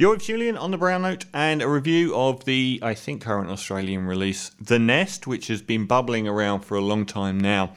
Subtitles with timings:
[0.00, 3.50] You're with Julian on the Brown Note and a review of the, I think, current
[3.50, 7.72] Australian release, The Nest, which has been bubbling around for a long time now.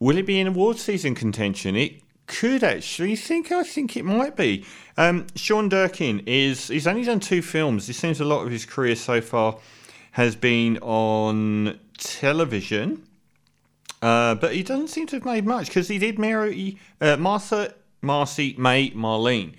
[0.00, 1.76] Will it be in award season contention?
[1.76, 3.52] It could actually think.
[3.52, 4.64] I think it might be.
[4.96, 6.66] Um, Sean Durkin is.
[6.66, 7.88] He's only done two films.
[7.88, 9.58] It seems a lot of his career so far
[10.10, 13.04] has been on television.
[14.02, 17.72] Uh, but he doesn't seem to have made much because he did marry uh, Martha,
[18.00, 19.54] Marcy, May, Marlene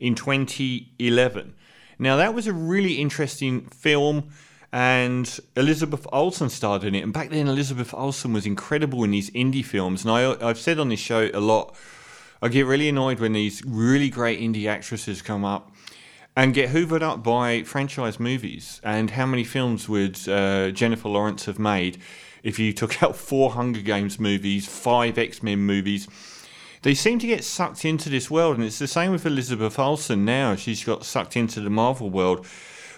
[0.00, 1.54] in 2011.
[1.98, 4.30] Now, that was a really interesting film,
[4.72, 7.02] and Elizabeth Olsen starred in it.
[7.02, 10.04] And back then, Elizabeth Olsen was incredible in these indie films.
[10.04, 11.74] And I, I've said on this show a lot,
[12.42, 15.72] I get really annoyed when these really great indie actresses come up
[16.36, 18.80] and get hoovered up by franchise movies.
[18.84, 21.98] And how many films would uh, Jennifer Lawrence have made
[22.42, 26.06] if you took out four Hunger Games movies, five X Men movies?
[26.86, 30.24] They seem to get sucked into this world, and it's the same with Elizabeth Olsen
[30.24, 30.54] now.
[30.54, 32.46] She's got sucked into the Marvel world.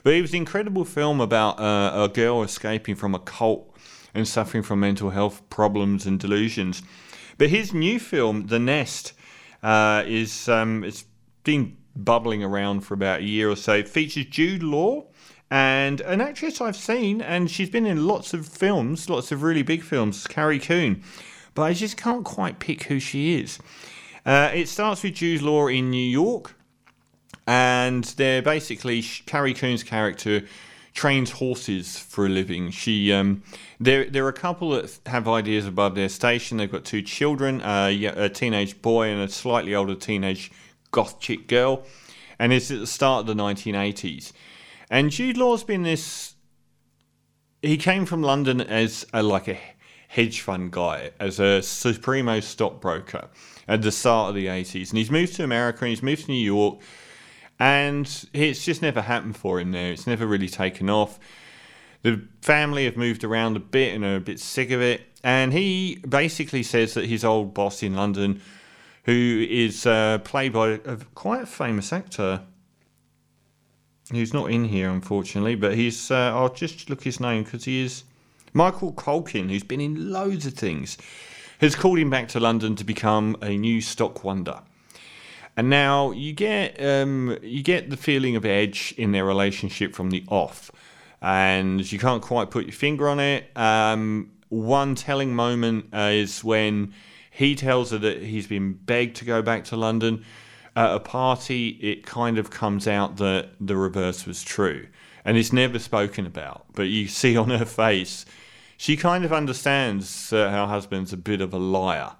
[0.02, 3.74] But it was an incredible film about uh, a girl escaping from a cult
[4.12, 6.82] and suffering from mental health problems and delusions.
[7.38, 9.14] But his new film, The Nest,
[9.62, 11.06] uh, is um, it's
[11.44, 13.72] been bubbling around for about a year or so.
[13.72, 15.06] It features Jude Law
[15.50, 19.62] and an actress I've seen, and she's been in lots of films, lots of really
[19.62, 21.02] big films, Carrie Coon
[21.58, 23.58] but I just can't quite pick who she is.
[24.24, 26.54] Uh, it starts with Jude Law in New York,
[27.48, 30.44] and they're basically Carrie Coon's character
[30.94, 32.70] trains horses for a living.
[32.70, 33.42] She um,
[33.80, 36.58] there there are a couple that have ideas above their station.
[36.58, 40.52] They've got two children, uh, a teenage boy and a slightly older teenage
[40.92, 41.82] goth chick girl,
[42.38, 44.30] and it's at the start of the 1980s.
[44.90, 46.36] And Jude Law's been this.
[47.62, 49.58] He came from London as a, like a
[50.08, 53.28] hedge fund guy, as a supremo stockbroker
[53.68, 54.88] at the start of the 80s.
[54.88, 56.80] And he's moved to America and he's moved to New York.
[57.60, 59.92] And it's just never happened for him there.
[59.92, 61.18] It's never really taken off.
[62.02, 65.02] The family have moved around a bit and are a bit sick of it.
[65.22, 68.40] And he basically says that his old boss in London,
[69.04, 72.42] who is uh, played by a quite a famous actor,
[74.10, 77.82] who's not in here unfortunately, but he's, uh, I'll just look his name because he
[77.82, 78.04] is
[78.58, 80.98] Michael Culkin, who's been in loads of things,
[81.60, 84.62] has called him back to London to become a new stock wonder.
[85.56, 90.10] And now you get um, you get the feeling of edge in their relationship from
[90.10, 90.72] the off,
[91.22, 93.44] and you can't quite put your finger on it.
[93.56, 96.92] Um, one telling moment uh, is when
[97.30, 100.24] he tells her that he's been begged to go back to London.
[100.74, 104.88] At a party, it kind of comes out that the reverse was true,
[105.24, 106.64] and it's never spoken about.
[106.72, 108.26] But you see on her face
[108.78, 112.12] she kind of understands her husband's a bit of a liar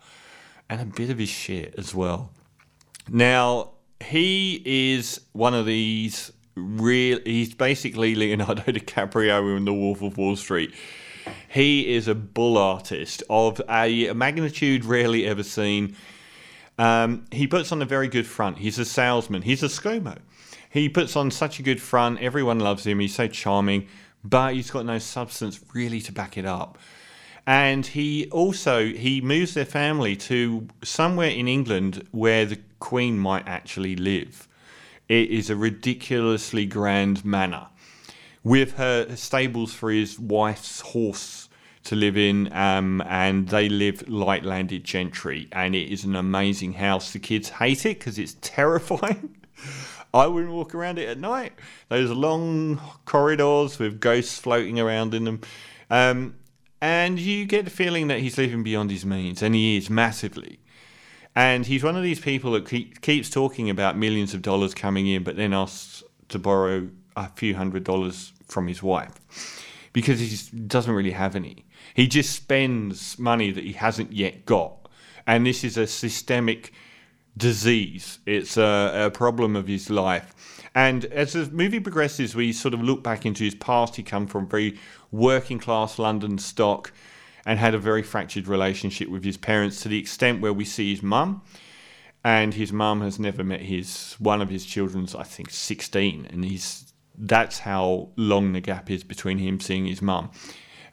[0.68, 2.32] and a bit of his shit as well.
[3.08, 3.70] Now,
[4.04, 10.34] he is one of these real, he's basically Leonardo DiCaprio in The Wolf of Wall
[10.34, 10.74] Street.
[11.48, 15.94] He is a bull artist of a magnitude rarely ever seen.
[16.76, 18.58] Um, he puts on a very good front.
[18.58, 19.42] He's a salesman.
[19.42, 20.18] He's a ScoMo.
[20.70, 22.20] He puts on such a good front.
[22.20, 22.98] Everyone loves him.
[22.98, 23.86] He's so charming
[24.24, 26.78] but he's got no substance really to back it up.
[27.46, 33.48] And he also he moves their family to somewhere in England where the Queen might
[33.48, 34.46] actually live.
[35.08, 37.68] It is a ridiculously grand manor
[38.44, 41.48] with her stables for his wife's horse
[41.84, 46.74] to live in, um, and they live light landed gentry, and it is an amazing
[46.74, 47.12] house.
[47.12, 49.36] The kids hate it because it's terrifying.
[50.12, 51.52] I wouldn't walk around it at night.
[51.88, 55.40] Those long corridors with ghosts floating around in them.
[55.90, 56.36] Um,
[56.80, 60.60] and you get the feeling that he's living beyond his means, and he is massively.
[61.34, 65.06] And he's one of these people that keep, keeps talking about millions of dollars coming
[65.06, 69.14] in, but then asks to borrow a few hundred dollars from his wife
[69.92, 71.64] because he doesn't really have any.
[71.94, 74.88] He just spends money that he hasn't yet got.
[75.26, 76.72] And this is a systemic
[77.38, 78.18] disease.
[78.26, 80.34] It's a, a, problem of his life.
[80.74, 83.96] And as the movie progresses, we sort of look back into his past.
[83.96, 84.78] He come from very
[85.10, 86.92] working class London stock
[87.46, 90.90] and had a very fractured relationship with his parents to the extent where we see
[90.90, 91.42] his mum.
[92.24, 96.44] And his mum has never met his one of his children's, I think, sixteen, and
[96.44, 100.30] he's that's how long the gap is between him seeing his mum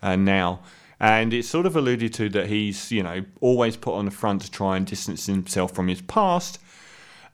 [0.01, 0.61] uh, now.
[0.99, 4.41] And it's sort of alluded to that he's, you know, always put on the front
[4.43, 6.59] to try and distance himself from his past.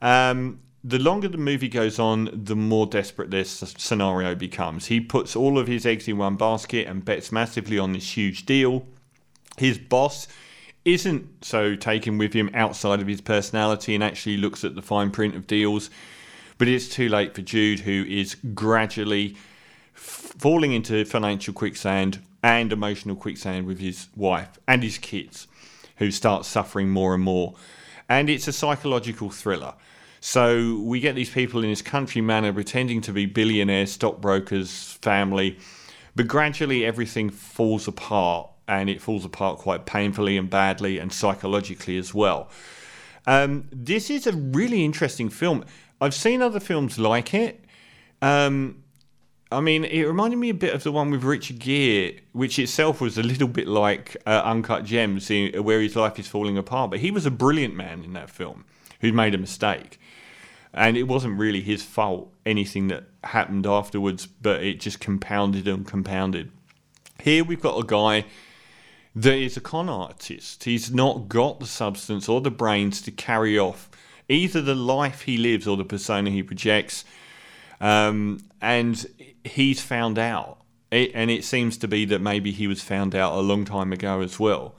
[0.02, 4.88] Um, the longer the movie goes on, the more desperate this scenario becomes.
[4.88, 8.48] He puts all of his eggs in one basket and bets massively on this huge
[8.48, 8.88] deal.
[9.58, 10.28] His boss
[10.84, 15.12] isn't so taken with him outside of his personality and actually looks at the fine
[15.12, 15.92] print of deals.
[16.58, 19.38] But it's too late for Jude, who is gradually
[19.94, 25.47] falling into financial quicksand and emotional quicksand with his wife and his kids,
[25.97, 27.55] who start suffering more and more.
[28.09, 29.73] And it's a psychological thriller.
[30.19, 35.57] So we get these people in this country manor pretending to be billionaires, stockbrokers, family,
[36.15, 41.97] but gradually everything falls apart and it falls apart quite painfully and badly and psychologically
[41.97, 42.49] as well.
[43.25, 45.65] Um, this is a really interesting film.
[45.99, 47.63] I've seen other films like it.
[48.21, 48.81] Um,
[49.51, 53.01] I mean, it reminded me a bit of the one with Richard Gere, which itself
[53.01, 56.92] was a little bit like uh, Uncut Gems, where his life is falling apart.
[56.92, 58.63] But he was a brilliant man in that film
[59.01, 60.00] who'd made a mistake.
[60.74, 65.86] And it wasn't really his fault, anything that happened afterwards, but it just compounded and
[65.86, 66.50] compounded.
[67.19, 68.25] Here we've got a guy
[69.15, 70.63] that is a con artist.
[70.63, 73.89] He's not got the substance or the brains to carry off
[74.30, 77.03] either the life he lives or the persona he projects.
[77.81, 79.06] Um, and
[79.44, 80.60] he's found out.
[80.89, 83.92] It, and it seems to be that maybe he was found out a long time
[83.92, 84.75] ago as well.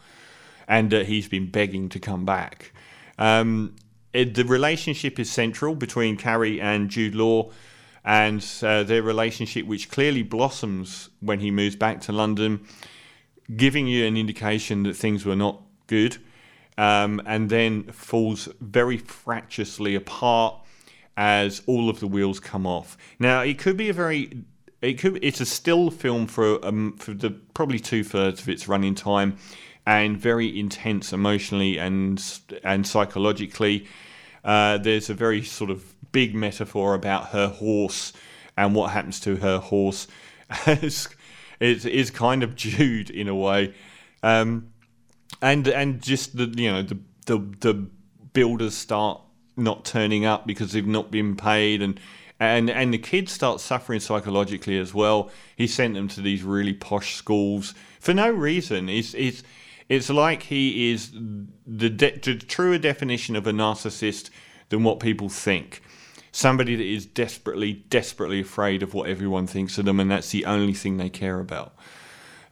[0.66, 2.72] And that he's been begging to come back.
[3.18, 3.76] Um,
[4.14, 7.50] it, the relationship is central between Carrie and Jude Law
[8.04, 12.66] and uh, their relationship, which clearly blossoms when he moves back to London
[13.56, 16.16] giving you an indication that things were not good,
[16.78, 20.58] um, and then falls very fractiously apart
[21.16, 22.96] as all of the wheels come off.
[23.18, 24.44] Now, it could be a very
[24.80, 28.68] it could it's a still film for um, for the probably two thirds of its
[28.68, 29.36] running time,
[29.86, 32.22] and very intense emotionally and
[32.64, 33.86] and psychologically.
[34.44, 38.12] Uh, there's a very sort of big metaphor about her horse
[38.56, 40.08] and what happens to her horse
[40.66, 41.06] it
[41.60, 43.74] is kind of Jude in a way,
[44.22, 44.72] um,
[45.40, 47.74] and and just the you know the the the
[48.32, 49.20] builders start
[49.56, 51.98] not turning up because they've not been paid and.
[52.40, 55.30] And, and the kids start suffering psychologically as well.
[55.54, 58.88] He sent them to these really posh schools for no reason.
[58.88, 59.44] It's, it's,
[59.88, 64.30] it's like he is the, de- the truer definition of a narcissist
[64.70, 65.82] than what people think
[66.32, 70.46] somebody that is desperately, desperately afraid of what everyone thinks of them, and that's the
[70.46, 71.74] only thing they care about.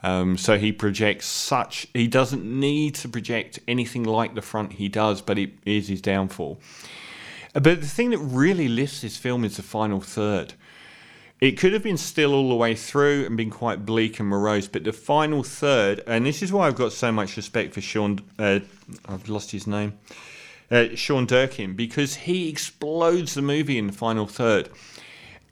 [0.02, 4.88] Um, so he projects such, he doesn't need to project anything like the front he
[4.88, 6.58] does, but it is his downfall.
[7.52, 10.54] But the thing that really lifts this film is the final third.
[11.40, 14.68] It could have been still all the way through and been quite bleak and morose,
[14.68, 18.20] but the final third, and this is why I've got so much respect for Sean,
[18.38, 18.60] uh,
[19.06, 19.98] I've lost his name,
[20.70, 24.68] uh, Sean Durkin because he explodes the movie in the final third.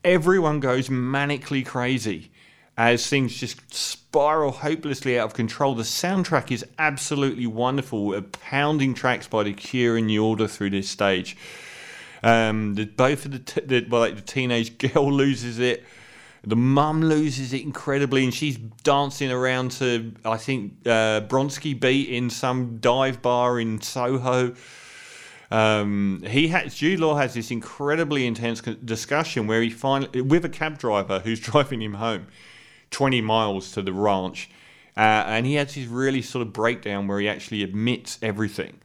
[0.05, 2.31] Everyone goes manically crazy
[2.79, 5.75] as things just spiral hopelessly out of control.
[5.75, 10.71] The soundtrack is absolutely wonderful, uh, pounding tracks by The Cure and New Order through
[10.71, 11.37] this stage.
[12.23, 15.85] Um, the, both of the, t- the well, like the teenage girl loses it.
[16.45, 22.09] The mum loses it incredibly, and she's dancing around to I think uh, Bronski beat
[22.09, 24.55] in some dive bar in Soho.
[25.51, 30.49] Um, he has Jude Law has this incredibly intense discussion where he finally with a
[30.49, 32.29] cab driver who's driving him home,
[32.91, 34.51] twenty miles to the ranch,
[34.97, 38.81] uh, and he has this really sort of breakdown where he actually admits everything.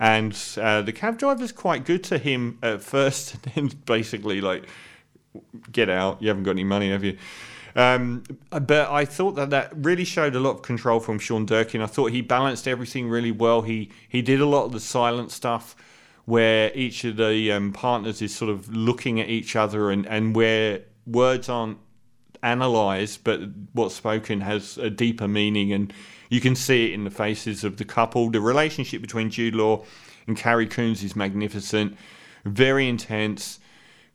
[0.00, 4.40] And uh, the cab driver is quite good to him at first, and then basically
[4.40, 4.66] like,
[5.70, 7.18] get out, you haven't got any money, have you?
[7.74, 11.80] Um, but I thought that that really showed a lot of control from Sean Durkin.
[11.80, 13.62] I thought he balanced everything really well.
[13.62, 15.74] He he did a lot of the silent stuff
[16.24, 20.36] where each of the um, partners is sort of looking at each other and, and
[20.36, 21.78] where words aren't
[22.42, 23.40] analysed, but
[23.72, 25.92] what's spoken has a deeper meaning, and
[26.28, 28.30] you can see it in the faces of the couple.
[28.30, 29.84] The relationship between Jude Law
[30.26, 31.96] and Carrie Coons is magnificent,
[32.44, 33.58] very intense.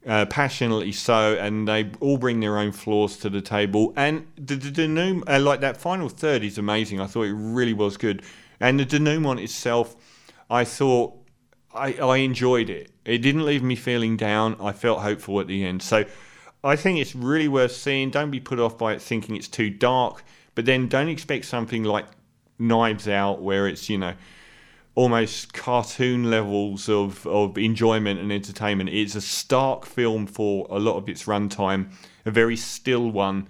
[0.05, 3.91] Uh, passionately so, and they all bring their own flaws to the table.
[3.97, 7.01] And the, the, new, uh, like that final third is amazing.
[7.01, 8.21] I thought it really was good.
[8.61, 9.97] And the denouement itself,
[10.49, 11.13] I thought
[11.73, 12.91] I, I enjoyed it.
[13.05, 14.55] It didn't leave me feeling down.
[14.61, 15.81] I felt hopeful at the end.
[15.81, 16.05] So
[16.63, 18.09] I think it's really worth seeing.
[18.09, 20.23] Don't be put off by it thinking it's too dark,
[20.55, 22.05] but then don't expect something like
[22.59, 24.13] Knives Out where it's, you know,
[24.95, 28.89] almost cartoon levels of, of enjoyment and entertainment.
[28.89, 31.91] It's a stark film for a lot of its runtime,
[32.25, 33.47] a very still one,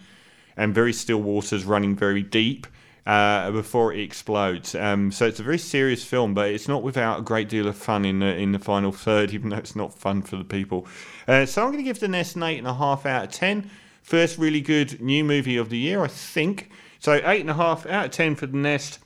[0.57, 2.67] and very still waters running very deep
[3.07, 4.75] uh, before it explodes.
[4.75, 7.77] Um, so it's a very serious film, but it's not without a great deal of
[7.77, 10.85] fun in the in the final third, even though it's not fun for the people.
[11.27, 13.31] Uh, so I'm going to give The Nest an eight and a half out of
[13.31, 13.71] ten.
[14.03, 16.69] First really good new movie of the year, I think.
[16.99, 18.99] So eight and a half out of ten for The Nest.